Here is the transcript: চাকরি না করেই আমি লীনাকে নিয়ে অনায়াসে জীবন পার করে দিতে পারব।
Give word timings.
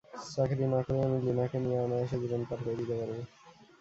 চাকরি 0.31 0.65
না 0.67 0.79
করেই 0.85 1.05
আমি 1.07 1.17
লীনাকে 1.25 1.57
নিয়ে 1.63 1.79
অনায়াসে 1.79 2.17
জীবন 2.23 2.41
পার 2.49 2.59
করে 2.63 2.75
দিতে 2.79 2.93
পারব। 2.99 3.11